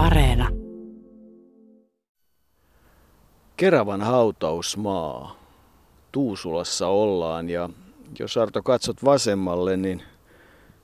[0.00, 0.48] Areena.
[3.56, 5.36] Keravan hautausmaa.
[6.12, 7.68] Tuusulassa ollaan ja
[8.18, 10.02] jos Arto katsot vasemmalle, niin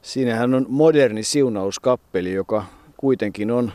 [0.02, 2.64] siinähän on moderni siunauskappeli, joka
[2.96, 3.72] kuitenkin on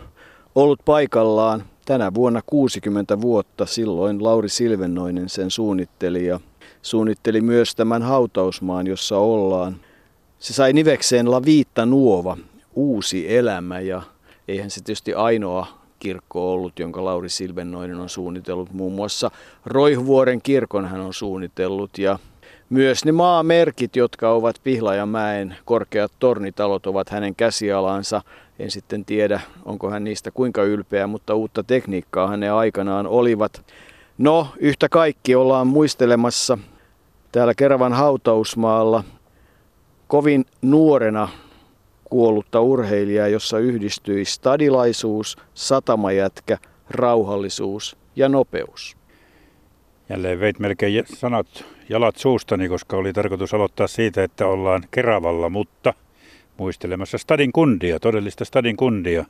[0.56, 3.66] ollut paikallaan tänä vuonna 60 vuotta.
[3.66, 6.40] Silloin Lauri Silvennoinen sen suunnitteli ja
[6.82, 9.76] suunnitteli myös tämän hautausmaan, jossa ollaan.
[10.40, 12.38] Se sai nivekseen La Viitta Nuova,
[12.76, 14.02] uusi elämä ja
[14.52, 15.68] eihän se tietysti ainoa
[16.00, 18.74] kirkko ollut, jonka Lauri Silvennoinen on suunnitellut.
[18.74, 19.32] Muun muassa
[19.66, 22.20] Roihuvuoren kirkon hän on suunnitellut ja
[22.70, 28.22] myös ne maamerkit, jotka ovat Pihlajamäen korkeat tornitalot, ovat hänen käsialansa.
[28.60, 33.66] En sitten tiedä, onko hän niistä kuinka ylpeä, mutta uutta tekniikkaa hänen aikanaan olivat.
[34.18, 36.58] No, yhtä kaikki ollaan muistelemassa
[37.32, 39.04] täällä Keravan hautausmaalla
[40.08, 41.30] kovin nuorena
[42.12, 46.58] kuollutta urheilijaa, jossa yhdistyi stadilaisuus, satamajätkä,
[46.90, 48.98] rauhallisuus ja nopeus.
[50.10, 55.94] Jälleen veit melkein sanat jalat suustani, koska oli tarkoitus aloittaa siitä, että ollaan Keravalla, mutta
[56.58, 59.26] muistelemassa stadin kundia, todellista stadin kundia.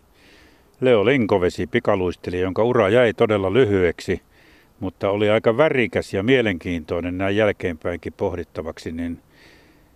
[0.81, 4.21] Leo Linkovesi pikaluisteli, jonka ura jäi todella lyhyeksi,
[4.79, 9.19] mutta oli aika värikäs ja mielenkiintoinen näin jälkeenpäinkin pohdittavaksi, niin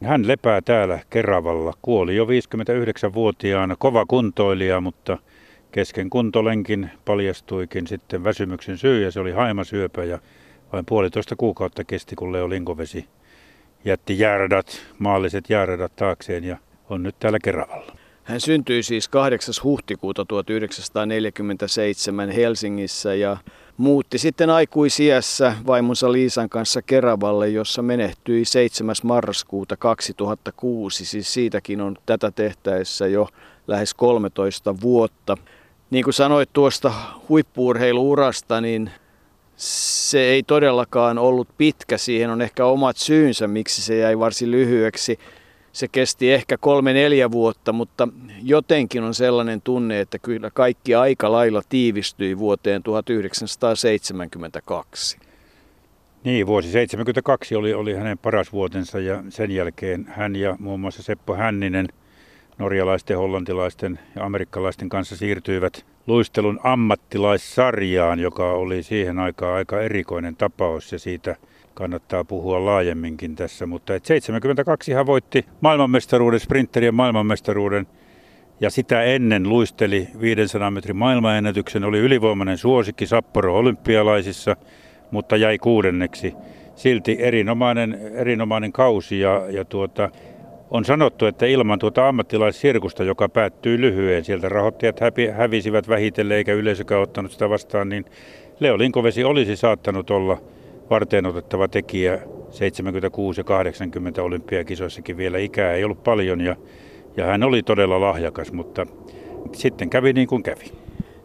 [0.04, 1.74] hän lepää täällä Keravalla.
[1.82, 5.18] Kuoli jo 59-vuotiaana, kova kuntoilija, mutta
[5.72, 10.20] kesken kuntolenkin paljastuikin sitten väsymyksen syy ja se oli haimasyöpä ja
[10.74, 13.06] vain puolitoista kuukautta kesti, kun Leo Linkovesi
[13.86, 16.58] jätti jääradat, maalliset jääradat taakseen ja
[16.90, 17.96] on nyt täällä Keravalla.
[18.24, 19.54] Hän syntyi siis 8.
[19.64, 23.38] huhtikuuta 1947 Helsingissä ja
[23.78, 28.96] muutti sitten aikuisiässä vaimonsa Liisan kanssa Keravalle, jossa menehtyi 7.
[29.04, 31.06] marraskuuta 2006.
[31.06, 33.28] Siis siitäkin on tätä tehtäessä jo
[33.68, 35.38] lähes 13 vuotta.
[35.90, 36.94] Niin kuin sanoit tuosta
[37.30, 38.92] huippuurheiluurasta, niin
[39.58, 41.98] se ei todellakaan ollut pitkä.
[41.98, 45.20] Siihen on ehkä omat syynsä, miksi se jäi varsin lyhyeksi.
[45.76, 48.08] Se kesti ehkä kolme-neljä vuotta, mutta
[48.44, 55.18] jotenkin on sellainen tunne, että kyllä kaikki aika lailla tiivistyi vuoteen 1972.
[56.24, 61.04] Niin, vuosi 72 oli, oli hänen paras vuotensa ja sen jälkeen hän ja muun muassa
[61.04, 61.88] Seppo Hänninen
[62.58, 70.92] norjalaisten, hollantilaisten ja amerikkalaisten kanssa siirtyivät luistelun ammattilaissarjaan, joka oli siihen aikaan aika erikoinen tapaus
[70.92, 71.36] ja siitä
[71.76, 73.66] kannattaa puhua laajemminkin tässä.
[73.66, 77.88] Mutta et 72 hän voitti maailmanmestaruuden, sprinterien maailmanmestaruuden
[78.62, 84.56] ja sitä ennen luisteli 500 metrin maailmanennätyksen, oli ylivoimainen suosikki Sapporo olympialaisissa,
[85.12, 86.34] mutta jäi kuudenneksi.
[86.76, 90.10] Silti erinomainen, erinomainen kausi ja, ja tuota,
[90.72, 96.54] on sanottu, että ilman tuota ammattilaissirkusta, joka päättyy lyhyen, sieltä rahoittajat hävi, hävisivät vähitellen eikä
[96.54, 98.06] yleisökään ottanut sitä vastaan, niin
[98.60, 100.42] Leo Linkovesi olisi saattanut olla
[100.90, 106.56] varteen otettava tekijä 76 ja 80 olympiakisoissakin vielä ikää ei ollut paljon ja,
[107.18, 108.86] ja hän oli todella lahjakas, mutta
[109.54, 110.72] sitten kävi niin kuin kävi.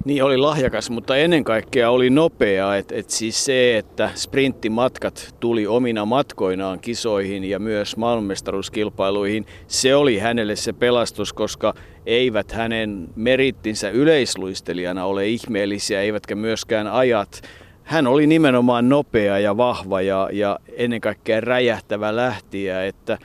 [0.04, 2.76] Niin oli lahjakas, mutta ennen kaikkea oli nopea.
[2.76, 10.18] Et, et siis se, että sprinttimatkat tuli omina matkoinaan kisoihin ja myös maailmanmestaruuskilpailuihin, se oli
[10.18, 11.74] hänelle se pelastus, koska
[12.06, 17.42] eivät hänen merittinsä yleisluistelijana ole ihmeellisiä, eivätkä myöskään ajat.
[17.90, 23.18] Hän oli nimenomaan nopea ja vahva ja, ja ennen kaikkea räjähtävä lähtiä, että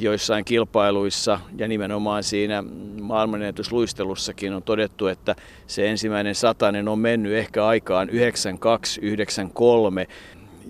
[0.00, 2.64] joissain kilpailuissa ja nimenomaan siinä
[3.00, 5.36] maailmanennätysluistelussakin on todettu, että
[5.66, 8.12] se ensimmäinen satanen on mennyt ehkä aikaan 92-93.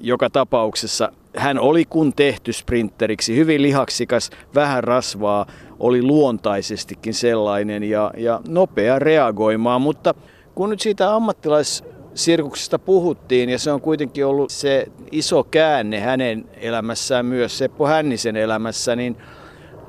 [0.02, 5.46] Joka tapauksessa hän oli kun tehty sprinteriksi, hyvin lihaksikas, vähän rasvaa,
[5.78, 10.14] oli luontaisestikin sellainen ja, ja nopea reagoimaan, mutta
[10.54, 11.84] kun nyt siitä ammattilais
[12.14, 18.36] sirkuksesta puhuttiin ja se on kuitenkin ollut se iso käänne hänen elämässään myös Seppo Hännisen
[18.36, 19.16] elämässä, niin,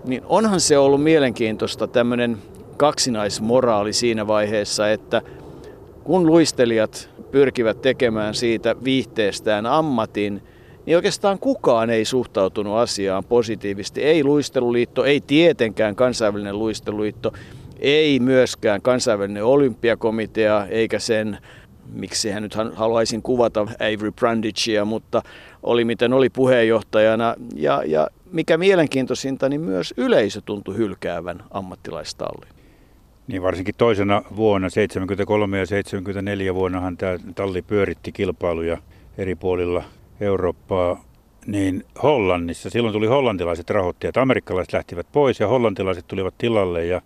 [0.06, 2.38] niin onhan se ollut mielenkiintoista tämmöinen
[2.78, 5.22] kaksinaismoraali siinä vaiheessa, että
[6.04, 10.42] kun luistelijat pyrkivät tekemään siitä viihteestään ammatin,
[10.86, 14.04] niin oikeastaan kukaan ei suhtautunut asiaan positiivisesti.
[14.04, 17.34] Ei luisteluliitto, ei tietenkään kansainvälinen luisteluliitto,
[17.80, 21.38] ei myöskään kansainvälinen olympiakomitea eikä sen
[21.94, 25.22] miksi hän nyt haluaisin kuvata Avery Brandagea, mutta
[25.64, 27.36] oli miten oli puheenjohtajana.
[27.56, 32.50] Ja, ja mikä mielenkiintoisinta, niin myös yleisö tuntui hylkäävän ammattilaistallin.
[33.28, 38.78] Niin varsinkin toisena vuonna, 73 ja 74 vuonnahan tämä talli pyöritti kilpailuja
[39.18, 39.84] eri puolilla
[40.22, 41.04] Eurooppaa.
[41.46, 47.02] Niin Hollannissa, silloin tuli hollantilaiset rahoittajat, amerikkalaiset lähtivät pois ja hollantilaiset tulivat tilalle ja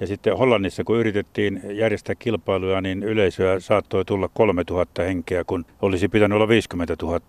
[0.00, 6.08] Ja sitten Hollannissa, kun yritettiin järjestää kilpailuja, niin yleisöä saattoi tulla 3000 henkeä, kun olisi
[6.08, 7.20] pitänyt olla 50 000.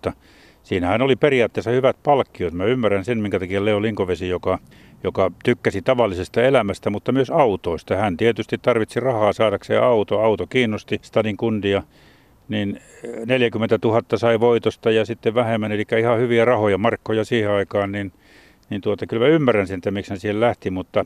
[0.62, 2.52] Siinähän oli periaatteessa hyvät palkkiot.
[2.52, 4.58] Mä ymmärrän sen, minkä takia Leo Linkovesi, joka,
[5.04, 7.96] joka tykkäsi tavallisesta elämästä, mutta myös autoista.
[7.96, 10.20] Hän tietysti tarvitsi rahaa saadakseen auto.
[10.20, 11.82] Auto kiinnosti stadin kundia
[12.48, 12.80] niin
[13.26, 18.12] 40 000 sai voitosta ja sitten vähemmän, eli ihan hyviä rahoja, markkoja siihen aikaan, niin,
[18.70, 21.04] niin tuota, kyllä mä ymmärrän sen, että miksi hän siihen lähti, mutta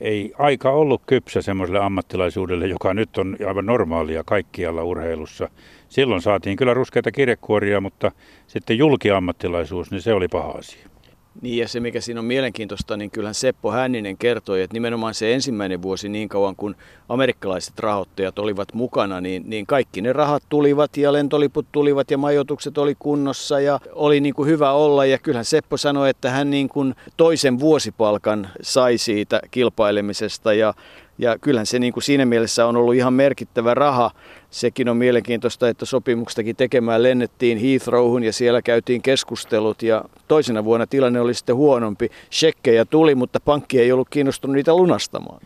[0.00, 5.48] ei aika ollut kypsä semmoiselle ammattilaisuudelle, joka nyt on aivan normaalia kaikkialla urheilussa.
[5.88, 8.12] Silloin saatiin kyllä ruskeita kirjekuoria, mutta
[8.46, 10.93] sitten julkiammattilaisuus, niin se oli paha asia.
[11.42, 15.34] Niin ja se mikä siinä on mielenkiintoista, niin kyllähän Seppo Hänninen kertoi, että nimenomaan se
[15.34, 16.76] ensimmäinen vuosi niin kauan kun
[17.08, 22.78] amerikkalaiset rahoittajat olivat mukana, niin, niin kaikki ne rahat tulivat ja lentoliput tulivat ja majoitukset
[22.78, 25.04] oli kunnossa ja oli niin kuin hyvä olla.
[25.04, 30.74] Ja kyllähän Seppo sanoi, että hän niin kuin toisen vuosipalkan sai siitä kilpailemisesta ja
[31.18, 34.10] ja kyllähän se niin kuin siinä mielessä on ollut ihan merkittävä raha.
[34.50, 40.86] Sekin on mielenkiintoista, että sopimuksestakin tekemään lennettiin Heathrowhun ja siellä käytiin keskustelut ja toisena vuonna
[40.86, 42.10] tilanne oli sitten huonompi.
[42.32, 45.40] Shekkejä tuli, mutta pankki ei ollut kiinnostunut niitä lunastamaan.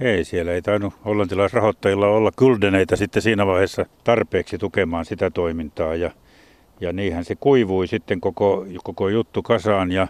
[0.00, 6.10] Ei, siellä ei tainnut hollantilaisrahoittajilla olla kyldeneitä sitten siinä vaiheessa tarpeeksi tukemaan sitä toimintaa ja,
[6.80, 10.08] ja niinhän se kuivui sitten koko, koko juttu kasaan ja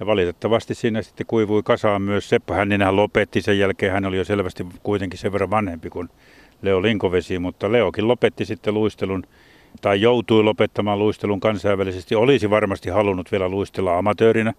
[0.00, 3.92] ja valitettavasti siinä sitten kuivui kasaan myös Seppo Hänninenhän lopetti sen jälkeen.
[3.92, 6.08] Hän oli jo selvästi kuitenkin sen verran vanhempi kuin
[6.62, 9.24] Leo Linkovesi, mutta Leokin lopetti sitten luistelun
[9.80, 12.14] tai joutui lopettamaan luistelun kansainvälisesti.
[12.14, 14.54] Olisi varmasti halunnut vielä luistella amatöörinä,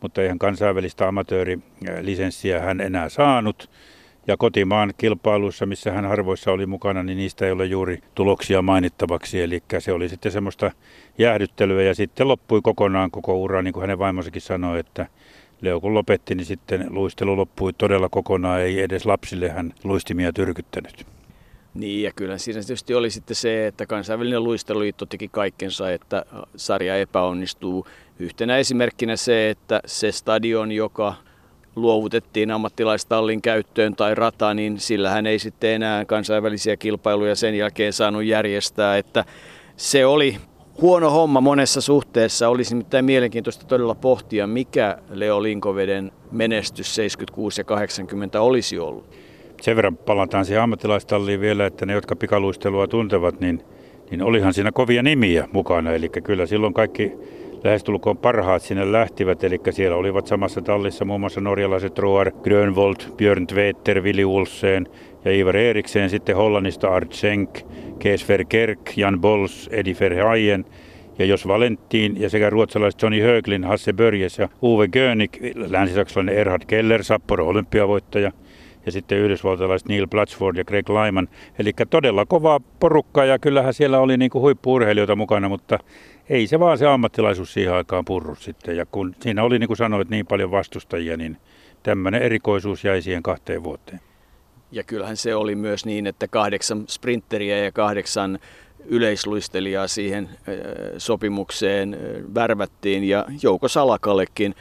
[0.00, 3.70] mutta eihän kansainvälistä amatöörilisenssiä hän enää saanut.
[4.26, 9.42] Ja kotimaan kilpailuissa, missä hän harvoissa oli mukana, niin niistä ei ole juuri tuloksia mainittavaksi.
[9.42, 10.70] Eli se oli sitten semmoista
[11.18, 15.06] jäähdyttelyä ja sitten loppui kokonaan koko ura, niin kuin hänen vaimonsakin sanoi, että
[15.60, 21.06] Leo kun lopetti, niin sitten luistelu loppui todella kokonaan, ei edes lapsille hän luistimia tyrkyttänyt.
[21.74, 26.24] Niin ja kyllä siinä tietysti oli sitten se, että kansainvälinen luisteluliitto teki kaikkensa, että
[26.56, 27.86] sarja epäonnistuu.
[28.18, 31.14] Yhtenä esimerkkinä se, että se stadion, joka
[31.76, 38.24] luovutettiin ammattilaistallin käyttöön tai rata, niin sillähän ei sitten enää kansainvälisiä kilpailuja sen jälkeen saanut
[38.24, 39.24] järjestää, että
[39.76, 40.36] se oli
[40.80, 42.48] huono homma monessa suhteessa.
[42.48, 49.04] Olisi nimittäin mielenkiintoista todella pohtia, mikä Leo Linkoveden menestys 76 ja 80 olisi ollut.
[49.60, 53.62] Sen verran palataan siihen ammattilaistalliin vielä, että ne, jotka pikaluistelua tuntevat, niin,
[54.10, 55.92] niin olihan siinä kovia nimiä mukana.
[55.92, 57.12] Eli kyllä silloin kaikki
[57.64, 63.46] lähestulkoon parhaat sinne lähtivät, eli siellä olivat samassa tallissa muun muassa norjalaiset Roar Grönvold, Björn
[63.46, 64.86] Tveter, Willy Olsen
[65.24, 67.50] ja Ivar Eriksen, sitten Hollannista Art Schenk,
[67.98, 70.64] Kees Verkerk, Jan Bols, Eddie Verheyen,
[71.18, 76.62] ja jos Valentin ja sekä ruotsalaiset Johnny Höglin, Hasse Börjes ja Uwe Gönig, länsisaksalainen Erhard
[76.66, 78.32] Keller, Sapporo olympiavoittaja,
[78.86, 81.28] ja sitten yhdysvaltalaiset Neil Blatchford ja Greg Lyman.
[81.58, 85.78] Eli todella kova porukka ja kyllähän siellä oli niin kuin huippuurheilijoita mukana, mutta
[86.28, 88.76] ei se vaan se ammattilaisuus siihen aikaan purru sitten.
[88.76, 91.36] Ja kun siinä oli niin kuin sanoit niin paljon vastustajia, niin
[91.82, 94.00] tämmöinen erikoisuus jäi siihen kahteen vuoteen.
[94.72, 98.38] Ja kyllähän se oli myös niin, että kahdeksan sprinteriä ja kahdeksan
[98.84, 100.28] yleisluistelijaa siihen
[100.98, 101.96] sopimukseen
[102.34, 104.54] värvättiin ja Jouko Salakallekin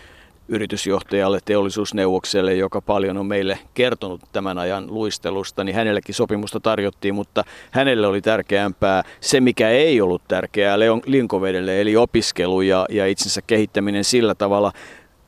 [0.47, 7.43] yritysjohtajalle, teollisuusneuvokselle, joka paljon on meille kertonut tämän ajan luistelusta, niin hänellekin sopimusta tarjottiin, mutta
[7.71, 13.41] hänelle oli tärkeämpää se, mikä ei ollut tärkeää Leon Linkovedelle, eli opiskelu ja, ja itsensä
[13.47, 14.71] kehittäminen sillä tavalla.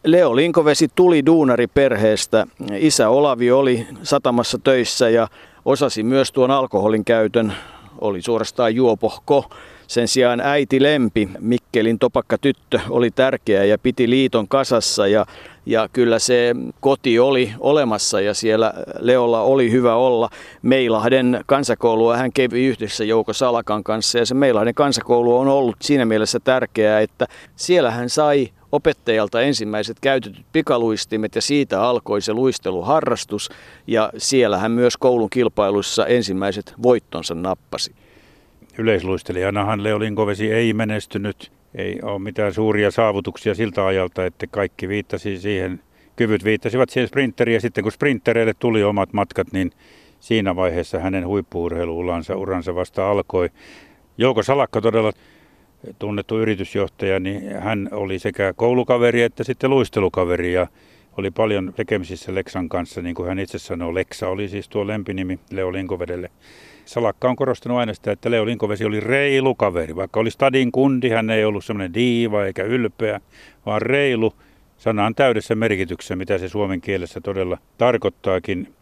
[0.03, 2.48] Leo Linkovesi tuli duunari perheestä.
[2.77, 5.27] Isä Olavi oli satamassa töissä ja
[5.65, 7.53] osasi myös tuon alkoholin käytön,
[8.01, 9.50] oli suorastaan juopohko.
[9.87, 15.25] Sen sijaan äiti Lempi, Mikkelin topakka tyttö, oli tärkeä ja piti liiton kasassa ja,
[15.65, 20.29] ja kyllä se koti oli olemassa ja siellä Leolla oli hyvä olla.
[20.61, 26.05] Meilahden kansakoulua hän kävi yhdessä Jouko Salakan kanssa ja se Meilahden kansakoulu on ollut siinä
[26.05, 27.25] mielessä tärkeää, että
[27.55, 33.49] siellä hän sai opettajalta ensimmäiset käytetyt pikaluistimet ja siitä alkoi se luisteluharrastus
[33.87, 37.95] ja siellä hän myös koulun kilpailuissa ensimmäiset voittonsa nappasi
[38.77, 41.51] yleisluistelijanahan Leo Linkovesi ei menestynyt.
[41.75, 45.79] Ei ole mitään suuria saavutuksia siltä ajalta, että kaikki viittasi siihen,
[46.15, 49.72] kyvyt viittasivat siihen sprinteriin ja sitten kun sprintereille tuli omat matkat, niin
[50.20, 53.50] siinä vaiheessa hänen huippuurheiluuransa uransa vasta alkoi.
[54.17, 55.12] Jouko Salakka todella
[56.00, 60.67] tunnettu yritysjohtaja, niin hän oli sekä koulukaveri että sitten luistelukaveri ja
[61.17, 63.94] oli paljon tekemisissä Leksan kanssa, niin kuin hän itse sanoi.
[63.94, 66.32] Leksa oli siis tuo lempinimi Leo Linkovedelle.
[66.85, 69.95] Salakka on korostanut aina sitä, että Leo Linkovesi oli reilu kaveri.
[69.95, 73.21] Vaikka oli stadin kundi, hän ei ollut semmoinen diiva eikä ylpeä,
[73.65, 74.33] vaan reilu
[74.77, 78.73] sanan täydessä merkityksessä, mitä se suomen kielessä todella tarkoittaakin.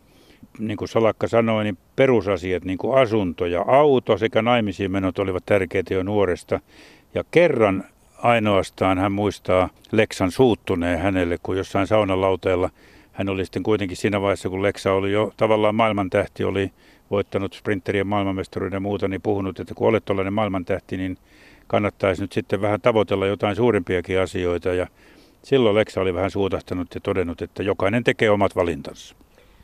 [0.60, 5.46] niin kuin Salakka sanoi, niin perusasiat, niin kuin asunto ja auto sekä naimisiin menot olivat
[5.46, 6.60] tärkeitä jo nuoresta.
[7.14, 7.84] Ja kerran
[8.18, 12.70] ainoastaan hän muistaa Leksan suuttuneen hänelle, kun jossain saunalauteella
[13.12, 16.72] hän oli sitten kuitenkin siinä vaiheessa, kun Leksa oli jo tavallaan maailmantähti, oli
[17.14, 21.18] voittanut sprinterien maailmanmestaruuden ja muuta, niin puhunut, että kun olet tuollainen maailmantähti, niin
[21.68, 24.70] kannattaisi nyt sitten vähän tavoitella jotain suurempiakin asioita.
[24.70, 24.88] Ja
[25.44, 29.16] silloin Leksa oli vähän suutahtanut ja todennut, että jokainen tekee omat valintansa.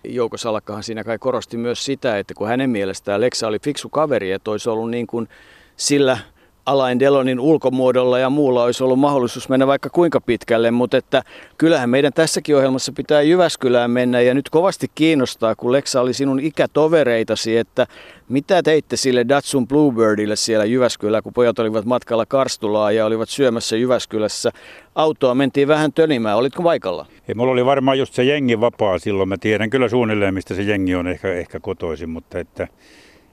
[0.03, 4.32] Jouko Salakkahan siinä kai korosti myös sitä, että kun hänen mielestään Leksa oli fiksu kaveri,
[4.32, 5.29] että olisi ollut niin kuin
[5.77, 6.18] sillä
[6.66, 11.24] Alain Delonin ulkomuodolla ja muulla olisi ollut mahdollisuus mennä vaikka kuinka pitkälle, mutta että
[11.58, 16.39] kyllähän meidän tässäkin ohjelmassa pitää Jyväskylään mennä ja nyt kovasti kiinnostaa, kun Leksa oli sinun
[16.39, 17.88] ikätovereitasi, että
[18.30, 23.78] mitä teitte sille Datsun Bluebirdille siellä Jyväskylällä, kun pojat olivat matkalla Karstulaa ja olivat syömässä
[23.78, 24.51] Jyväskylässä.
[24.96, 27.06] Autoa mentiin vähän tönimään, olitko paikalla?
[27.28, 30.62] Ei, mulla oli varmaan just se jengi vapaa silloin, mä tiedän kyllä suunnilleen mistä se
[30.62, 32.68] jengi on ehkä, ehkä kotoisin, mutta että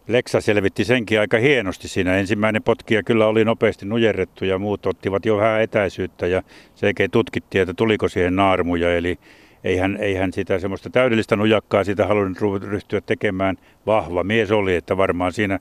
[0.09, 2.17] Leksa selvitti senkin aika hienosti siinä.
[2.17, 6.43] Ensimmäinen potkia kyllä oli nopeasti nujerrettu ja muut ottivat jo vähän etäisyyttä ja
[6.75, 8.97] sekin tutkittiin, että tuliko siihen naarmuja.
[8.97, 9.19] Eli
[9.65, 13.57] eihän, eihän sitä semmoista täydellistä nujakkaa sitä halunnut ryhtyä tekemään.
[13.87, 15.59] Vahva mies oli, että varmaan siinä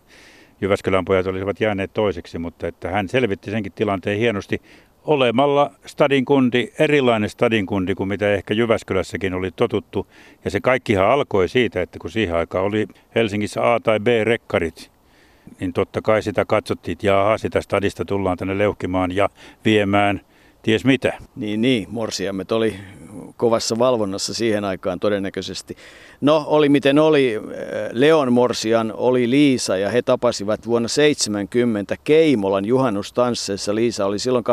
[0.61, 4.61] Jyväskylän pojat olisivat jääneet toiseksi, mutta että hän selvitti senkin tilanteen hienosti
[5.05, 10.07] olemalla stadinkundi, erilainen stadinkundi kuin mitä ehkä Jyväskylässäkin oli totuttu.
[10.45, 14.91] Ja se kaikkihan alkoi siitä, että kun siihen aikaan oli Helsingissä A- tai B-rekkarit,
[15.59, 19.29] niin totta kai sitä katsottiin, että jaha, sitä stadista tullaan tänne leuhkimaan ja
[19.65, 20.21] viemään
[20.62, 21.13] ties mitä.
[21.35, 22.75] Niin, niin, morsiamme oli
[23.38, 25.77] kovassa valvonnassa siihen aikaan todennäköisesti.
[26.22, 27.41] No, oli miten oli.
[27.91, 33.75] Leon Morsian oli Liisa ja he tapasivat vuonna 70 Keimolan juhannustansseissa.
[33.75, 34.45] Liisa oli silloin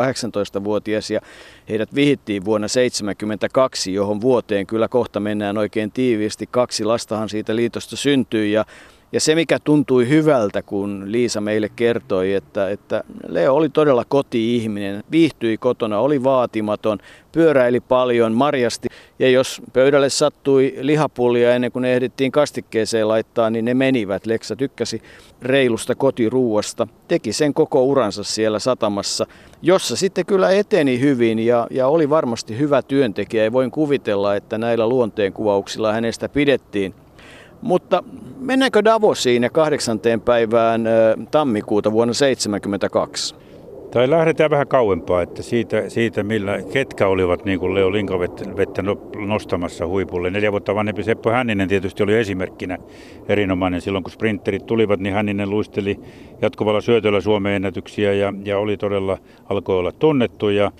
[0.59, 1.21] 18-vuotias ja
[1.69, 6.47] heidät vihittiin vuonna 72, johon vuoteen kyllä kohta mennään oikein tiiviisti.
[6.51, 8.65] Kaksi lastahan siitä liitosta syntyi ja
[9.13, 15.03] ja se, mikä tuntui hyvältä, kun Liisa meille kertoi, että, että Leo oli todella koti-ihminen,
[15.11, 16.99] viihtyi kotona, oli vaatimaton,
[17.31, 18.87] pyöräili paljon, marjasti.
[19.19, 24.25] Ja jos pöydälle sattui lihapullia ennen kuin ne ehdittiin kastikkeeseen laittaa, niin ne menivät.
[24.25, 25.01] Leksa tykkäsi
[25.41, 29.25] reilusta kotiruuasta, teki sen koko uransa siellä satamassa,
[29.61, 33.43] jossa sitten kyllä eteni hyvin ja, ja oli varmasti hyvä työntekijä.
[33.43, 37.02] Ei voin kuvitella, että näillä luonteenkuvauksilla hänestä pidettiin.
[37.63, 38.03] Mutta
[38.39, 40.87] mennäänkö Davosiin ja kahdeksanteen päivään
[41.31, 43.35] tammikuuta vuonna 1972?
[43.91, 48.97] Tai lähdetään vähän kauempaa, että siitä, siitä millä, ketkä olivat niin kuin Leo Linkovettä no,
[49.15, 50.29] nostamassa huipulle.
[50.29, 52.77] Neljä vuotta vanhempi Seppo Hänninen tietysti oli esimerkkinä
[53.27, 53.81] erinomainen.
[53.81, 55.99] Silloin kun sprinterit tulivat, niin Hänninen luisteli
[56.41, 59.17] jatkuvalla syötöllä Suomen ennätyksiä ja, ja oli todella,
[59.49, 60.49] alkoi olla tunnettu.
[60.49, 60.71] Ja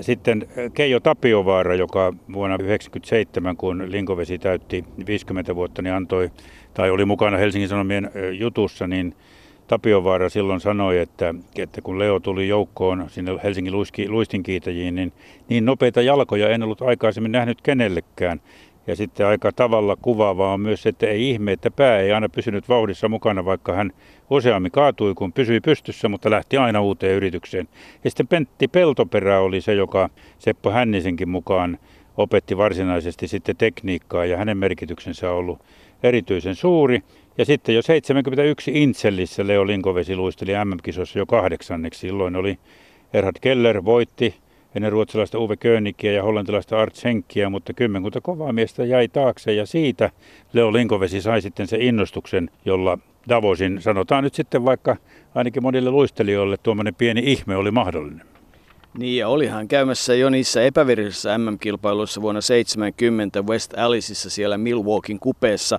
[0.00, 6.30] sitten Keijo Tapiovaara, joka vuonna 1997, kun Linkovesi täytti 50 vuotta, niin antoi,
[6.74, 9.14] tai oli mukana Helsingin Sanomien jutussa, niin
[9.66, 13.74] Tapiovaara silloin sanoi, että, että kun Leo tuli joukkoon sinne Helsingin
[14.08, 15.12] luistinkiitäjiin, niin
[15.48, 18.40] niin nopeita jalkoja en ollut aikaisemmin nähnyt kenellekään.
[18.88, 22.68] Ja sitten aika tavalla kuvaavaa on myös että ei ihme, että pää ei aina pysynyt
[22.68, 23.92] vauhdissa mukana, vaikka hän
[24.30, 27.68] useammin kaatui, kun pysyi pystyssä, mutta lähti aina uuteen yritykseen.
[28.04, 31.78] Ja sitten Pentti Peltoperä oli se, joka Seppo Hännisenkin mukaan
[32.16, 35.58] opetti varsinaisesti sitten tekniikkaa ja hänen merkityksensä on ollut
[36.02, 37.02] erityisen suuri.
[37.38, 42.00] Ja sitten jo 71 Intsellissä Leo Linkovesi luisteli MM-kisossa jo kahdeksanneksi.
[42.00, 42.58] Silloin oli
[43.12, 44.34] Erhard Keller voitti
[44.74, 49.66] ennen ruotsalaista Uwe Königiä ja hollantilaista Art Schenkiä, mutta kymmenkunta kovaa miestä jäi taakse ja
[49.66, 50.10] siitä
[50.52, 52.98] Leo Linkovesi sai sitten se innostuksen, jolla
[53.28, 54.96] Davosin, sanotaan nyt sitten vaikka
[55.34, 58.37] ainakin monille luistelijoille tuommoinen pieni ihme oli mahdollinen.
[58.98, 65.78] Niin ja olihan käymässä jo niissä epävirallisissa MM-kilpailuissa vuonna 70 West Aliceissa siellä Milwaukeein kupeessa.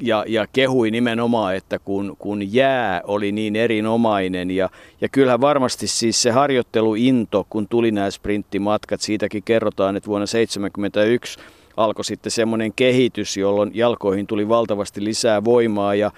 [0.00, 4.50] Ja, ja kehui nimenomaan, että kun, kun jää oli niin erinomainen.
[4.50, 4.68] Ja,
[5.00, 11.38] ja kyllähän varmasti siis se harjoitteluinto, kun tuli nämä sprinttimatkat, siitäkin kerrotaan, että vuonna 1971
[11.76, 15.94] alkoi sitten semmoinen kehitys, jolloin jalkoihin tuli valtavasti lisää voimaa.
[15.94, 16.10] Ja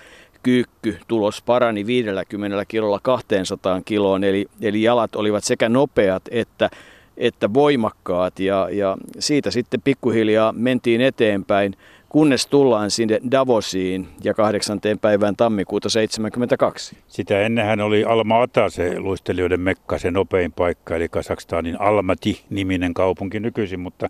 [0.42, 6.70] kyykky tulos parani 50 kilolla 200 kiloon, eli, eli jalat olivat sekä nopeat että,
[7.16, 11.74] että voimakkaat ja, ja siitä sitten pikkuhiljaa mentiin eteenpäin,
[12.12, 16.96] kunnes tullaan sinne Davosiin ja kahdeksanteen päivään tammikuuta 72.
[17.08, 23.40] Sitä ennenhän oli Alma Ata se luistelijoiden mekka, se nopein paikka, eli Kasakstanin Almati-niminen kaupunki
[23.40, 24.08] nykyisin, mutta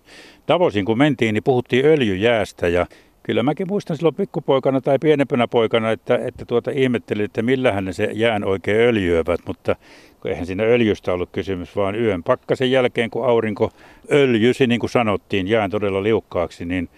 [0.49, 2.87] Davosiin kun mentiin, niin puhuttiin öljyjäästä ja
[3.23, 7.93] Kyllä mäkin muistan silloin pikkupoikana tai pienempänä poikana, että, että tuota ihmettelin, että millähän ne
[7.93, 9.77] se jään oikein öljyövät, mutta
[10.25, 13.71] eihän siinä öljystä ollut kysymys, vaan yön pakkasen jälkeen, kun aurinko
[14.13, 16.89] öljysi, niin kuin sanottiin, jään todella liukkaaksi, niin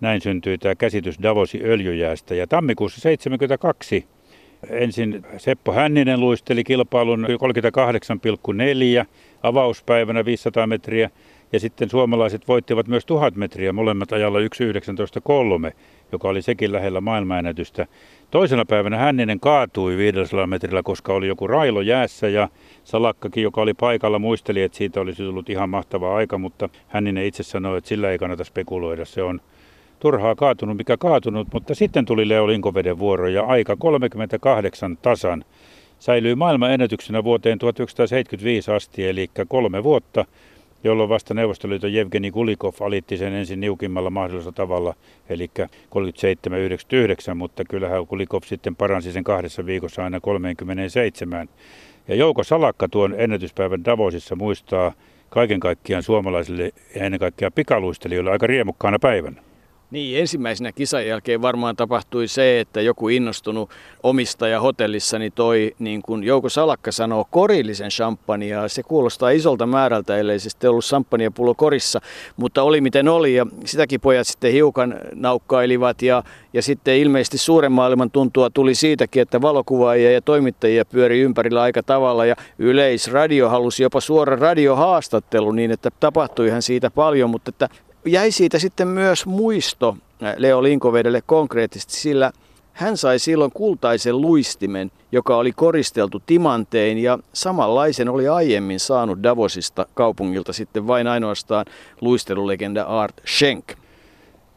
[0.00, 2.34] näin syntyi tämä käsitys Davosin öljyjäästä.
[2.34, 4.06] Ja tammikuussa 72
[4.70, 7.26] ensin Seppo Hänninen luisteli kilpailun
[9.00, 9.06] 38,4
[9.42, 11.10] avauspäivänä 500 metriä
[11.52, 15.72] ja sitten suomalaiset voittivat myös 1000 metriä, molemmat ajalla 1.19.3,
[16.12, 17.86] joka oli sekin lähellä maailmanennätystä.
[18.30, 22.48] Toisena päivänä Hänninen kaatui 500 metrillä, koska oli joku railo jäässä ja
[22.84, 27.42] Salakkakin, joka oli paikalla, muisteli, että siitä olisi tullut ihan mahtava aika, mutta Hänninen itse
[27.42, 29.04] sanoi, että sillä ei kannata spekuloida.
[29.04, 29.40] Se on
[30.00, 35.44] turhaa kaatunut, mikä kaatunut, mutta sitten tuli Leo Linkoveden vuoro ja aika 38 tasan
[35.98, 40.24] säilyy maailman ennätyksenä vuoteen 1975 asti, eli kolme vuotta
[40.84, 44.94] jolloin vasta Neuvostoliiton Jevgeni Kulikov alitti sen ensin niukimmalla mahdollisella tavalla,
[45.28, 45.50] eli
[47.30, 51.48] 37-99, mutta kyllähän Kulikov sitten paransi sen kahdessa viikossa aina 37.
[52.08, 54.92] Ja Jouko Salakka tuon ennätyspäivän Davosissa muistaa
[55.30, 59.51] kaiken kaikkiaan suomalaisille ja ennen kaikkea pikaluistelijoille aika riemukkaana päivänä.
[59.92, 63.70] Niin, ensimmäisenä kisan jälkeen varmaan tapahtui se, että joku innostunut
[64.02, 68.68] omistaja hotellissa niin toi, niin kuin Jouko Salakka sanoo, korillisen champagnea.
[68.68, 72.00] Se kuulostaa isolta määrältä, ellei se sitten ollut champagnepullo korissa,
[72.36, 76.22] mutta oli miten oli ja sitäkin pojat sitten hiukan naukkailivat ja,
[76.52, 81.82] ja sitten ilmeisesti suuren maailman tuntua tuli siitäkin, että valokuvaajia ja toimittajia pyöri ympärillä aika
[81.82, 87.68] tavalla ja Yleisradio halusi jopa suora radiohaastattelu niin, että tapahtuihan siitä paljon, mutta että
[88.06, 89.96] jäi siitä sitten myös muisto
[90.36, 92.32] Leo Linkovedelle konkreettisesti, sillä
[92.72, 99.86] hän sai silloin kultaisen luistimen, joka oli koristeltu timantein ja samanlaisen oli aiemmin saanut Davosista
[99.94, 101.66] kaupungilta sitten vain ainoastaan
[102.00, 103.72] luistelulegenda Art Schenk.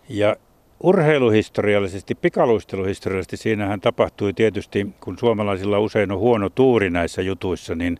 [0.10, 0.36] Ja
[0.84, 8.00] urheiluhistoriallisesti, pikaluisteluhistoriallisesti siinähän tapahtui tietysti, kun suomalaisilla usein on huono tuuri näissä jutuissa, niin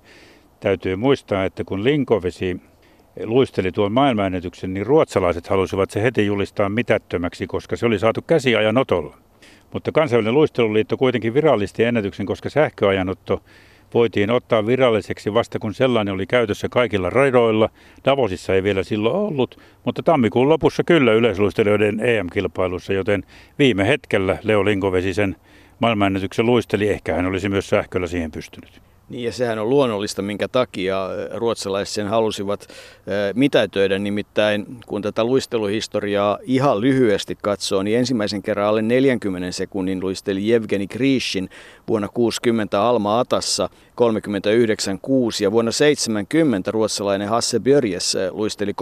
[0.60, 2.62] täytyy muistaa, että kun Linkovesi
[3.24, 8.78] luisteli tuon maailmanennätyksen, niin ruotsalaiset halusivat se heti julistaa mitättömäksi, koska se oli saatu käsiajan
[8.78, 9.18] otolla.
[9.74, 13.42] Mutta kansainvälinen luisteluliitto kuitenkin virallisti ennätyksen, koska sähköajanotto
[13.94, 17.70] voitiin ottaa viralliseksi vasta kun sellainen oli käytössä kaikilla radoilla.
[18.06, 23.24] Davosissa ei vielä silloin ollut, mutta tammikuun lopussa kyllä yleisluistelijoiden EM-kilpailussa, joten
[23.60, 25.36] viime hetkellä Leo Linkovesi sen
[25.80, 26.90] maailmanennätyksen luisteli.
[26.90, 28.82] Ehkä hän olisi myös sähköllä siihen pystynyt.
[29.10, 32.68] Niin ja sehän on luonnollista, minkä takia ruotsalaiset sen halusivat
[33.36, 34.00] mitätöidä.
[34.00, 40.88] Nimittäin kun tätä luisteluhistoriaa ihan lyhyesti katsoo, niin ensimmäisen kerran alle 40 sekunnin luisteli Evgeni
[40.88, 41.50] Grishin
[41.88, 43.76] vuonna 60 Alma Atassa 39.6
[45.42, 48.78] ja vuonna 70 ruotsalainen Hasse Börjes luisteli 38.46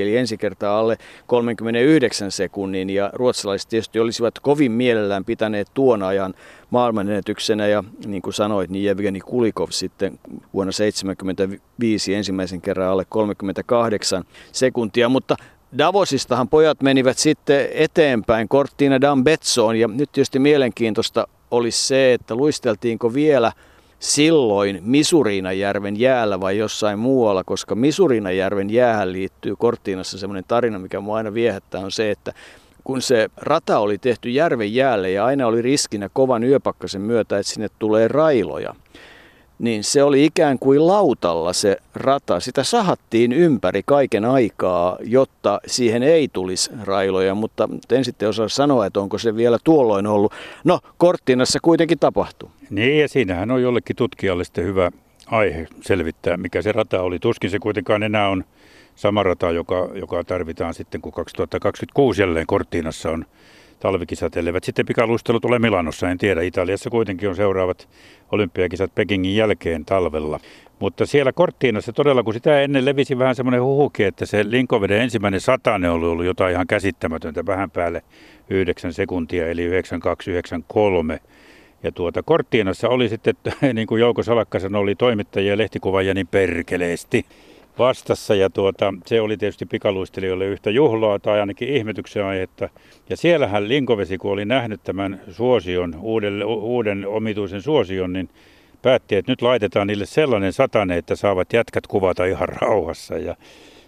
[0.00, 0.96] eli ensi kertaa alle
[1.26, 6.34] 39 sekunnin ja ruotsalaiset tietysti olisivat kovin mielellään pitäneet tuon ajan
[6.72, 10.18] maailmanennätyksenä ja niin kuin sanoit, niin Evgeni Kulikov sitten
[10.54, 15.36] vuonna 75 ensimmäisen kerran alle 38 sekuntia, mutta
[15.78, 19.76] Davosistahan pojat menivät sitten eteenpäin Cortina d'Ambezzoon.
[19.76, 23.52] Ja nyt tietysti mielenkiintoista olisi se, että luisteltiinko vielä
[23.98, 31.16] silloin Misuriinajärven jäällä vai jossain muualla, koska Misuriinajärven jäähän liittyy Korttiinassa semmoinen tarina, mikä mua
[31.16, 32.32] aina viehättää, on se, että
[32.84, 37.52] kun se rata oli tehty järven jäälle ja aina oli riskinä kovan yöpakkasen myötä, että
[37.52, 38.74] sinne tulee railoja,
[39.58, 42.40] niin se oli ikään kuin lautalla se rata.
[42.40, 48.86] Sitä sahattiin ympäri kaiken aikaa, jotta siihen ei tulisi railoja, mutta en sitten osaa sanoa,
[48.86, 50.32] että onko se vielä tuolloin ollut.
[50.64, 52.50] No, Korttinassa kuitenkin tapahtui.
[52.70, 54.90] Niin, ja siinähän on jollekin tutkijalle sitten hyvä
[55.26, 57.18] aihe selvittää, mikä se rata oli.
[57.18, 58.44] Tuskin se kuitenkaan enää on
[58.94, 63.24] sama rata, joka, joka tarvitaan sitten, kun 2026 jälleen Korttiinassa on
[63.80, 66.42] talvikisat, elleivät sitten pikaluistelut ole Milanossa, en tiedä.
[66.42, 67.88] Italiassa kuitenkin on seuraavat
[68.32, 70.40] olympiakisat Pekingin jälkeen talvella.
[70.78, 75.40] Mutta siellä Korttiinassa todella, kun sitä ennen levisi vähän semmoinen huhuki, että se Linkoveden ensimmäinen
[75.40, 78.02] satane oli ollut jotain ihan käsittämätöntä, vähän päälle
[78.50, 81.20] 9 sekuntia, eli 9293.
[81.82, 83.34] Ja tuota, Korttiinassa oli sitten,
[83.74, 87.26] niin kuin Jouko Salakka sanoi, oli toimittajia ja lehtikuvaajia niin perkeleesti
[87.78, 92.68] vastassa ja tuota, se oli tietysti pikaluistelijoille yhtä juhlaa tai ainakin ihmetyksen aihetta.
[93.08, 98.28] Ja siellähän Linkovesi, kun oli nähnyt tämän suosion, uuden, uuden omituisen suosion, niin
[98.82, 103.18] päätti, että nyt laitetaan niille sellainen satane, että saavat jätkät kuvata ihan rauhassa.
[103.18, 103.36] Ja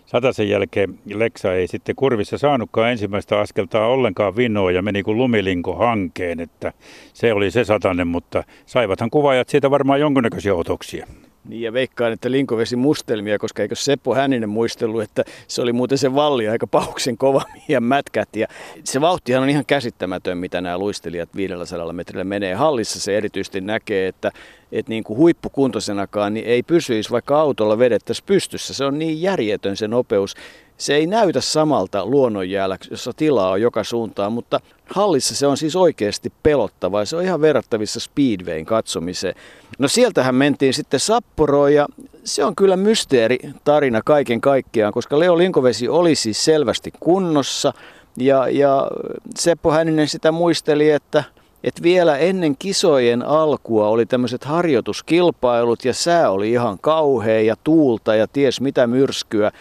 [0.06, 5.74] sataisen jälkeen Leksa ei sitten kurvissa saanutkaan ensimmäistä askeltaa ollenkaan vinoa ja meni kuin lumilinko
[5.74, 6.72] hankeen, että
[7.12, 11.06] se oli se satanen, mutta saivathan kuvaajat siitä varmaan jonkunnäköisiä otoksia.
[11.48, 15.72] Niin ja veikkaan, että Linko vesi mustelmia, koska eikö Seppo Hänninen muistellut, että se oli
[15.72, 18.36] muuten se valli aika pauksen kova ja mätkät.
[18.36, 18.46] Ja
[18.84, 22.54] se vauhtihan on ihan käsittämätön, mitä nämä luistelijat 500 metrillä menee.
[22.54, 24.30] Hallissa se erityisesti näkee, että,
[24.72, 28.74] että niin kuin huippukuntoisenakaan niin ei pysyisi, vaikka autolla vedettäisiin pystyssä.
[28.74, 30.34] Se on niin järjetön se nopeus.
[30.78, 35.76] Se ei näytä samalta luonnonjäällä, jossa tilaa on joka suuntaan, mutta hallissa se on siis
[35.76, 39.34] oikeasti pelottava ja se on ihan verrattavissa Speedwayn katsomiseen.
[39.78, 41.86] No sieltähän mentiin sitten Sapporoon ja
[42.24, 47.72] se on kyllä mysteeri tarina kaiken kaikkiaan, koska Leo Linkovesi oli siis selvästi kunnossa
[48.16, 48.90] ja, ja
[49.38, 51.24] Seppo Hänninen sitä muisteli, että
[51.64, 58.14] että vielä ennen kisojen alkua oli tämmöiset harjoituskilpailut ja sää oli ihan kauhea ja tuulta
[58.14, 59.52] ja ties mitä myrskyä.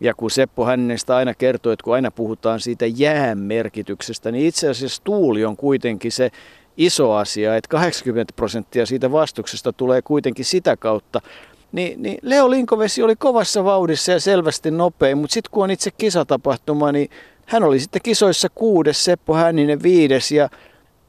[0.00, 4.68] Ja kun Seppo Hännestä aina kertoo, että kun aina puhutaan siitä jään merkityksestä, niin itse
[4.68, 6.30] asiassa tuuli on kuitenkin se
[6.76, 11.20] iso asia, että 80 prosenttia siitä vastuksesta tulee kuitenkin sitä kautta.
[11.72, 15.90] Niin, niin Leo Linkovesi oli kovassa vauhdissa ja selvästi nopein, mutta sitten kun on itse
[15.90, 17.10] kisatapahtuma, niin
[17.46, 20.48] hän oli sitten kisoissa kuudes, Seppo Hänninen viides ja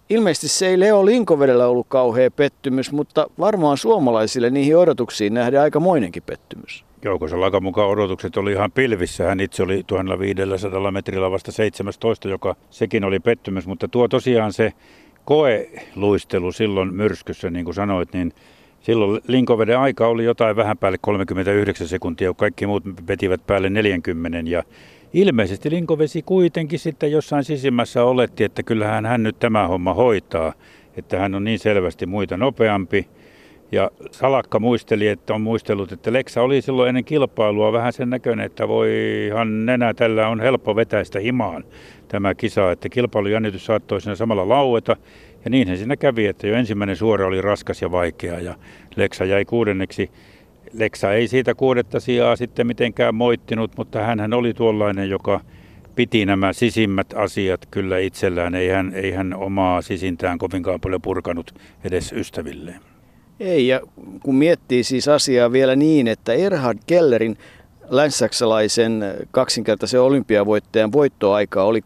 [0.10, 5.80] ilmeisesti se ei Leo Linkovedellä ollut kauhea pettymys, mutta varmaan suomalaisille niihin odotuksiin nähdään aika
[5.80, 6.87] moinenkin pettymys.
[7.04, 9.24] Joukossa Lakan mukaan odotukset oli ihan pilvissä.
[9.24, 13.68] Hän itse oli 1500 metrillä vasta 17, joka sekin oli pettymys.
[13.68, 14.74] Mutta tuo tosiaan se
[15.26, 18.34] koeluistelu silloin myrskyssä, niin kuin sanoit, niin
[18.82, 24.50] silloin Linkoveden aika oli jotain vähän päälle 39 sekuntia, kaikki muut vetivät päälle 40.
[24.50, 24.64] Ja
[25.14, 30.54] ilmeisesti Linkovesi kuitenkin sitten jossain sisimmässä oletti, että kyllähän hän nyt tämä homma hoitaa,
[30.98, 33.08] että hän on niin selvästi muita nopeampi.
[33.72, 38.46] Ja Salakka muisteli, että on muistellut, että Leksa oli silloin ennen kilpailua vähän sen näköinen,
[38.46, 41.64] että voihan nenä tällä on helppo vetäistä himaan
[42.08, 44.96] tämä kisa, että kilpailujännitys saattoi siinä samalla laueta.
[45.46, 48.56] Ja niinhän siinä kävi, että jo ensimmäinen suora oli raskas ja vaikea ja
[48.96, 50.12] Leksa jäi kuudenneksi.
[50.74, 55.42] Leksa ei siitä kuudetta sijaa sitten mitenkään moittinut, mutta hän oli tuollainen, joka
[55.96, 58.56] piti nämä sisimmät asiat kyllä itsellään.
[58.56, 61.52] Ei hän, ei hän omaa sisintään kovinkaan paljon purkanut
[61.84, 62.87] edes ystävilleen.
[63.40, 63.82] Ei, ja
[64.24, 67.38] kun miettii siis asiaa vielä niin, että Erhard Kellerin
[67.90, 71.80] länsisaksalaisen kaksinkertaisen olympiavoittajan voittoaika oli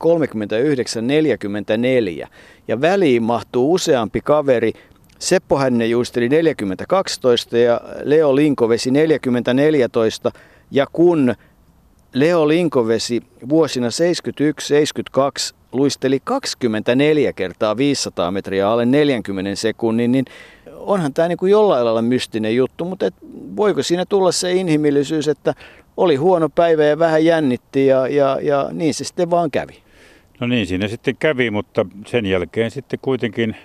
[2.23, 2.27] 39.44
[2.67, 4.73] ja väliin mahtuu useampi kaveri.
[5.19, 8.95] Seppo Hänninen juisteli 40.12 ja Leo Linkovesi 40.14
[10.71, 11.35] ja kun
[12.13, 13.91] Leo Linkovesi vuosina 71-72
[15.71, 20.25] luisteli 24 kertaa 500 metriä alle 40 sekunnin, niin
[20.85, 23.13] onhan tämä niin kuin jollain lailla mystinen juttu, mutta et
[23.55, 25.53] voiko siinä tulla se inhimillisyys, että
[25.97, 29.83] oli huono päivä ja vähän jännitti ja, ja, ja niin se sitten vaan kävi.
[30.39, 33.55] No niin, siinä sitten kävi, mutta sen jälkeen sitten kuitenkin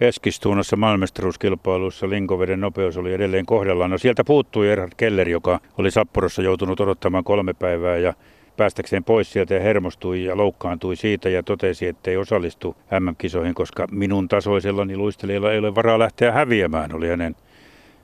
[0.00, 3.90] Eskistuunassa maailmestaruuskilpailussa Linkoveden nopeus oli edelleen kohdallaan.
[3.90, 8.14] No sieltä puuttui Erhard Keller, joka oli Sapporossa joutunut odottamaan kolme päivää ja
[8.58, 13.86] päästäkseen pois sieltä ja hermostui ja loukkaantui siitä ja totesi, että ei osallistu MM-kisoihin, koska
[13.90, 17.36] minun tasoisellani luistelijalla ei ole varaa lähteä häviämään, oli hänen,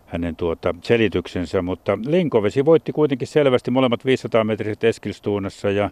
[0.06, 1.62] hänen tuota selityksensä.
[1.62, 5.90] Mutta Linkovesi voitti kuitenkin selvästi molemmat 500 metriset Eskilstuunassa ja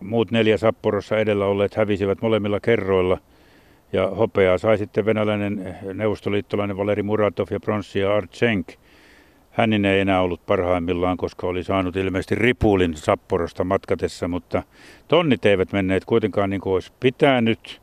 [0.00, 3.18] muut neljä Sapporossa edellä olleet hävisivät molemmilla kerroilla.
[3.92, 8.68] Ja hopeaa sai sitten venäläinen neuvostoliittolainen Valeri Muratov ja pronssia Artsenk–
[9.54, 14.62] Hänin ei enää ollut parhaimmillaan, koska oli saanut ilmeisesti ripulin Sapporosta matkatessa, mutta
[15.08, 17.80] tonnit eivät menneet kuitenkaan niin kuin olisi pitänyt.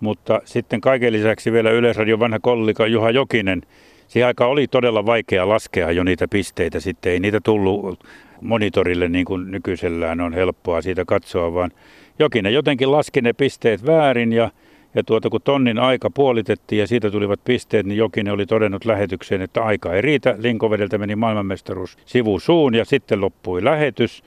[0.00, 3.62] Mutta sitten kaiken lisäksi vielä Yleisradion vanha kollika Juha Jokinen,
[4.08, 8.04] siihen aikaan oli todella vaikea laskea jo niitä pisteitä, sitten ei niitä tullut
[8.40, 11.70] monitorille niin kuin nykyisellään on helppoa siitä katsoa, vaan
[12.18, 14.50] Jokinen jotenkin laski ne pisteet väärin ja
[14.96, 19.42] ja tuota, kun tonnin aika puolitettiin ja siitä tulivat pisteet, niin Jokinen oli todennut lähetykseen,
[19.42, 20.34] että aika ei riitä.
[20.38, 24.22] Linkovedeltä meni maailmanmestaruus sivusuun ja sitten loppui lähetys.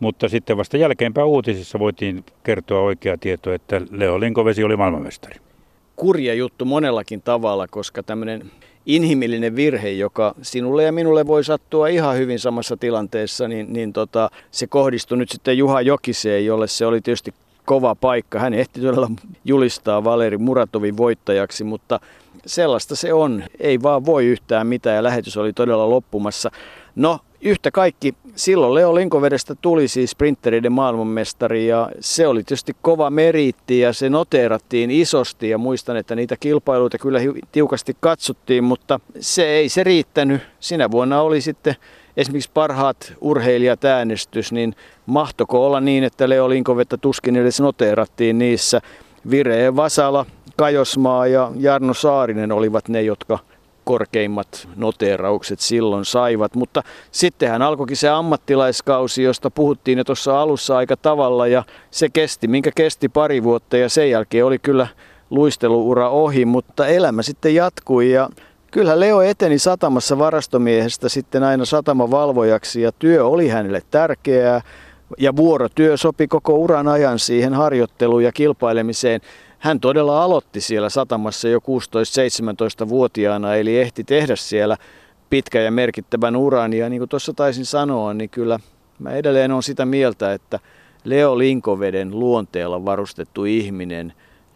[0.00, 5.36] Mutta sitten vasta jälkeenpäin uutisissa voitiin kertoa oikea tieto, että Leo Linkovesi oli maailmanmestari.
[5.96, 8.50] Kurja juttu monellakin tavalla, koska tämmöinen
[8.86, 14.30] inhimillinen virhe, joka sinulle ja minulle voi sattua ihan hyvin samassa tilanteessa, niin, niin tota,
[14.50, 18.38] se kohdistui nyt sitten Juha Jokiseen, jolle se oli tietysti kova paikka.
[18.38, 19.10] Hän ehti todella
[19.44, 22.00] julistaa Valeri Muratovin voittajaksi, mutta
[22.46, 23.44] sellaista se on.
[23.60, 26.50] Ei vaan voi yhtään mitään ja lähetys oli todella loppumassa.
[26.96, 33.10] No, yhtä kaikki, silloin Leo Linkovedestä tuli siis sprintereiden maailmanmestari ja se oli tietysti kova
[33.10, 37.18] meriitti ja se noteerattiin isosti ja muistan, että niitä kilpailuita kyllä
[37.52, 40.40] tiukasti katsottiin, mutta se ei se riittänyt.
[40.60, 41.74] Sinä vuonna oli sitten
[42.16, 44.74] esimerkiksi parhaat urheilijat äänestys, niin
[45.06, 48.80] mahtoko olla niin, että Leo Linkovetta tuskin edes noteerattiin niissä.
[49.30, 53.38] Vire Vasala, Kajosmaa ja Jarno Saarinen olivat ne, jotka
[53.84, 56.54] korkeimmat noteeraukset silloin saivat.
[56.54, 62.48] Mutta sittenhän alkoikin se ammattilaiskausi, josta puhuttiin jo tuossa alussa aika tavalla ja se kesti,
[62.48, 64.86] minkä kesti pari vuotta ja sen jälkeen oli kyllä
[65.30, 68.28] luisteluura ohi, mutta elämä sitten jatkui ja
[68.72, 74.60] Kyllä Leo eteni satamassa varastomiehestä sitten aina satamavalvojaksi ja työ oli hänelle tärkeää.
[75.18, 79.20] Ja vuorotyö sopi koko uran ajan siihen harjoitteluun ja kilpailemiseen.
[79.58, 84.76] Hän todella aloitti siellä satamassa jo 16-17-vuotiaana, eli ehti tehdä siellä
[85.30, 86.72] pitkä ja merkittävän uran.
[86.72, 88.60] Ja niin kuin tuossa taisin sanoa, niin kyllä
[88.98, 90.58] mä edelleen olen sitä mieltä, että
[91.04, 94.12] Leo Linkoveden luonteella varustettu ihminen,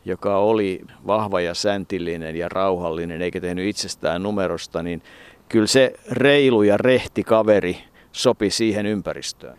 [0.07, 5.03] joka oli vahva ja säntillinen ja rauhallinen eikä tehnyt itsestään numerosta, niin
[5.49, 7.79] kyllä se reilu ja rehti kaveri
[8.13, 9.59] sopi siihen ympäristöön.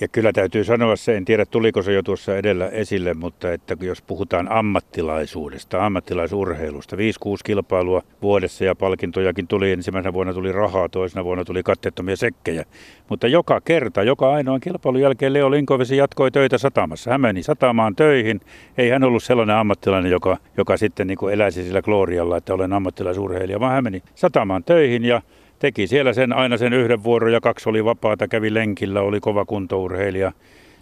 [0.00, 3.76] Ja kyllä täytyy sanoa se, en tiedä tuliko se jo tuossa edellä esille, mutta että
[3.80, 6.98] jos puhutaan ammattilaisuudesta, ammattilaisurheilusta, 5-6
[7.44, 12.64] kilpailua vuodessa ja palkintojakin tuli, ensimmäisenä vuonna tuli rahaa, toisena vuonna tuli katteettomia sekkejä.
[13.08, 17.10] Mutta joka kerta, joka ainoan kilpailun jälkeen Leo Linkovesi jatkoi töitä satamassa.
[17.10, 18.40] Hän meni satamaan töihin.
[18.78, 22.72] Ei hän ollut sellainen ammattilainen, joka, joka sitten niin kuin eläisi sillä glorialla, että olen
[22.72, 25.22] ammattilaisurheilija, vaan hän meni satamaan töihin ja
[25.58, 29.44] teki siellä sen aina sen yhden vuoron ja kaksi oli vapaata, kävi lenkillä, oli kova
[29.44, 30.32] kuntourheilija.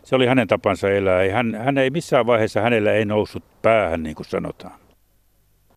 [0.03, 1.23] Se oli hänen tapansa elää.
[1.23, 4.75] Ei, hän, hän ei missään vaiheessa hänellä ei noussut päähän, niin kuin sanotaan.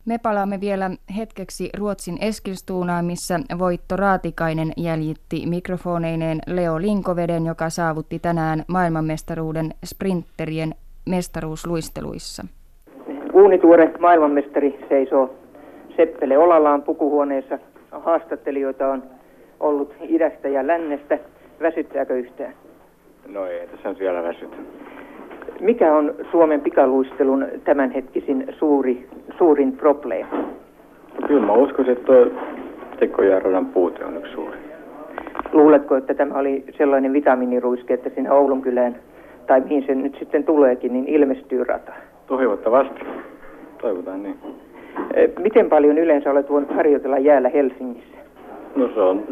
[0.06, 8.20] Me palaamme vielä hetkeksi Ruotsin Eskilstuunaan, missä Voitto Raatikainen jäljitti mikrofoneineen Leo Linkoveden, joka saavutti
[8.20, 12.44] tänään maailmanmestaruuden sprinterien mestaruusluisteluissa.
[13.34, 15.36] Uunituore maailmanmestari seisoo
[15.98, 17.60] Seppele Olalaan pukuhuoneessa
[17.92, 19.04] haastattelijoita on
[19.60, 21.20] ollut idästä ja lännestä.
[21.62, 22.54] Väsyttääkö yhtään?
[23.28, 24.56] No ei, tässä on vielä väsytä.
[25.60, 30.30] Mikä on Suomen pikaluistelun tämänhetkisin suuri, suurin probleema?
[31.28, 32.28] Kyllä mä uskoisin, että tuo
[33.00, 34.58] tekojärjestelmän puute on yksi suuri.
[35.52, 38.96] Luuletko, että tämä oli sellainen vitamiiniruiske, että sinne Oulun kylään,
[39.48, 41.92] tai mihin se nyt sitten tuleekin, niin ilmestyy rata?
[42.28, 43.00] Toivottavasti.
[43.82, 44.36] Toivotaan niin.
[45.40, 48.18] Miten paljon yleensä olet voinut harjoitella jäällä Helsingissä?
[48.76, 49.24] No se on,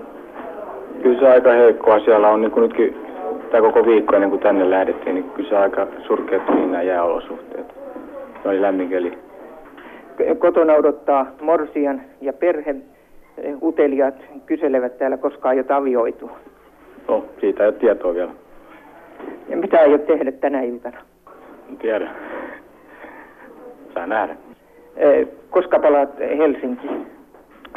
[1.01, 1.99] kyllä se aika heikkoa.
[1.99, 2.95] Siellä on niin kuin nytkin
[3.51, 7.67] tämä koko viikko ennen kuin tänne lähdettiin, niin kyllä se aika surkeat niin nämä jääolosuhteet.
[8.43, 9.17] Se oli lämmin keli.
[10.39, 12.75] Kotona odottaa morsian ja perhe.
[13.61, 14.15] Utelijat
[14.45, 16.37] kyselevät täällä, koska aiot avioitua.
[17.07, 18.31] No, siitä ei ole tietoa vielä.
[19.49, 20.97] Ja mitä aiot tehdä tänä iltana?
[21.69, 22.09] En tiedä.
[23.93, 24.35] Saa nähdä.
[25.49, 27.07] Koska palaat Helsinkiin?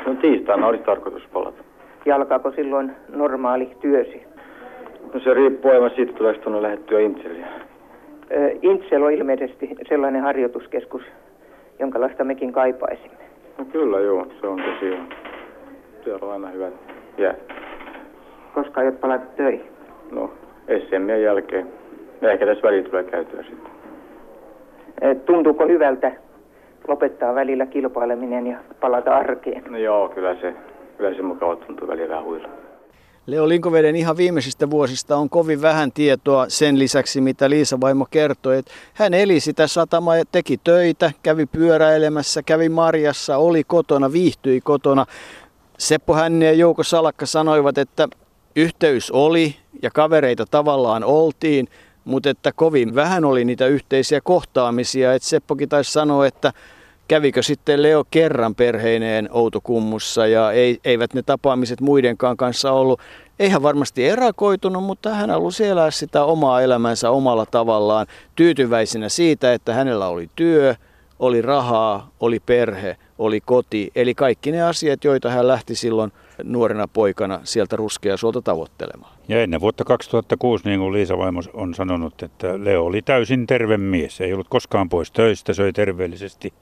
[0.07, 1.63] No tiistaina olisi tarkoitus palata.
[2.07, 4.23] Ja alkaako silloin normaali työsi?
[5.15, 7.47] No se riippuu aivan siitä, tuleeko tuonne lähettyä Intseliä.
[8.63, 11.03] Intsel on ilmeisesti sellainen harjoituskeskus,
[11.79, 13.25] jonkalaista mekin kaipaisimme.
[13.59, 15.09] No kyllä joo, se on tosiaan.
[16.05, 16.75] Siellä on aina hyvät
[17.19, 17.35] jää.
[18.55, 19.67] Koska aiot palata töihin?
[20.11, 20.31] No,
[20.89, 21.67] SMien jälkeen.
[22.21, 23.71] Ja ehkä tässä väliin tulee käytyä sitten.
[25.27, 26.13] Tuntuuko hyvältä
[26.91, 29.65] lopettaa välillä kilpaileminen ja palata arkeen.
[29.69, 30.55] No joo, kyllä se,
[30.97, 32.49] kyllä se mukava tuntuu välillä vähän huilla.
[33.27, 38.59] Leo Linkoveden ihan viimeisistä vuosista on kovin vähän tietoa sen lisäksi, mitä Liisa Vaimo kertoi.
[38.59, 44.61] Että hän eli sitä satamaa ja teki töitä, kävi pyöräilemässä, kävi marjassa, oli kotona, viihtyi
[44.61, 45.07] kotona.
[45.79, 48.09] Seppo Hänninen ja Jouko Salakka sanoivat, että
[48.57, 51.69] yhteys oli ja kavereita tavallaan oltiin,
[52.05, 55.15] mutta että kovin vähän oli niitä yhteisiä kohtaamisia.
[55.15, 56.53] Et Seppokin taisi sanoa, että
[57.11, 63.01] kävikö sitten Leo kerran perheineen Outokummussa ja ei, eivät ne tapaamiset muidenkaan kanssa ollut.
[63.39, 69.75] Eihän varmasti erakoitunut, mutta hän halusi elää sitä omaa elämänsä omalla tavallaan tyytyväisenä siitä, että
[69.75, 70.75] hänellä oli työ,
[71.19, 73.91] oli rahaa, oli perhe, oli koti.
[73.95, 76.13] Eli kaikki ne asiat, joita hän lähti silloin
[76.45, 77.77] nuorena poikana sieltä
[78.17, 79.13] suolta tavoittelemaan.
[79.31, 83.77] Ja ennen vuotta 2006, niin kuin Liisa Vaimo on sanonut, että Leo oli täysin terve
[83.77, 84.21] mies.
[84.21, 86.53] Ei ollut koskaan pois töistä, söi terveellisesti,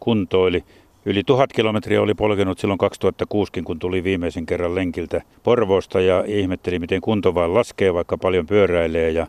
[0.00, 0.64] kuntoili.
[1.04, 6.78] Yli tuhat kilometriä oli polkenut silloin 2006, kun tuli viimeisen kerran lenkiltä Porvoosta ja ihmetteli,
[6.78, 9.10] miten kunto vaan laskee, vaikka paljon pyöräilee.
[9.10, 9.26] Ja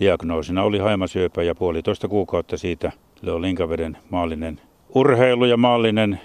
[0.00, 4.60] diagnoosina oli haimasyöpä ja puolitoista kuukautta siitä Leo Linkaveden maallinen
[4.94, 6.20] urheilu ja maallinen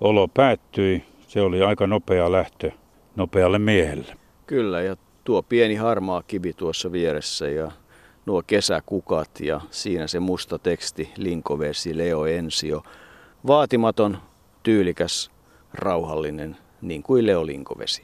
[0.00, 1.02] olo päättyi.
[1.26, 2.70] Se oli aika nopea lähtö
[3.16, 4.16] nopealle miehelle.
[4.46, 7.72] Kyllä, ja tuo pieni harmaa kivi tuossa vieressä ja
[8.26, 12.82] nuo kesäkukat ja siinä se musta teksti Linkovesi Leo Ensio.
[13.46, 14.18] Vaatimaton,
[14.62, 15.30] tyylikäs,
[15.74, 18.02] rauhallinen, niin kuin Leo Linkovesi.